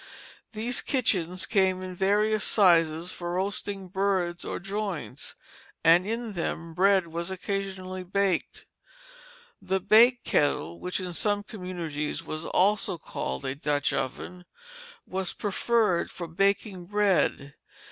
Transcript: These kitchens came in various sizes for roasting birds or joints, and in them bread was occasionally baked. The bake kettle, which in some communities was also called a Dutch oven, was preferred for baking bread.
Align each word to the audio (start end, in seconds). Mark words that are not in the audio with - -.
These 0.53 0.81
kitchens 0.81 1.45
came 1.45 1.83
in 1.83 1.93
various 1.95 2.43
sizes 2.43 3.11
for 3.11 3.33
roasting 3.33 3.87
birds 3.87 4.43
or 4.43 4.59
joints, 4.59 5.35
and 5.83 6.07
in 6.07 6.31
them 6.33 6.73
bread 6.73 7.05
was 7.09 7.29
occasionally 7.29 8.03
baked. 8.03 8.65
The 9.61 9.79
bake 9.79 10.23
kettle, 10.23 10.79
which 10.79 10.99
in 10.99 11.13
some 11.13 11.43
communities 11.43 12.23
was 12.23 12.45
also 12.47 12.97
called 12.97 13.45
a 13.45 13.53
Dutch 13.53 13.93
oven, 13.93 14.45
was 15.05 15.33
preferred 15.33 16.09
for 16.11 16.25
baking 16.27 16.87
bread. 16.87 17.53